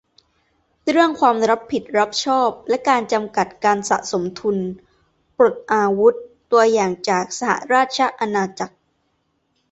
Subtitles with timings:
[0.89, 4.57] -เรื่องความรับผิดรับชอบและการจำกัดการสะสมทุน-"
[5.37, 6.13] ปลดอาวุธ"
[6.51, 8.75] ตัวอย่างจากสหราชอาณาจักร